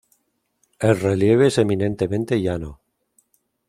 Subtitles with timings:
[0.79, 2.81] El relieve es eminentemente llano.